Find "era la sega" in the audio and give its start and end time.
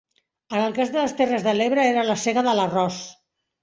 1.93-2.49